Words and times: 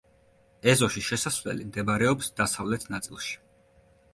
ეზოში 0.71 1.03
შესასვლელი 1.09 1.67
მდებარეობს 1.67 2.33
დასავლეთ 2.41 2.89
ნაწილში. 2.95 3.37